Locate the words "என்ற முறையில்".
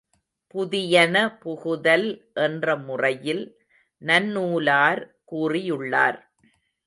2.45-3.43